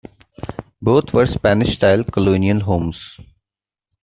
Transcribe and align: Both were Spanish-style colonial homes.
Both 0.81 1.13
were 1.13 1.27
Spanish-style 1.27 2.05
colonial 2.05 2.61
homes. 2.61 3.19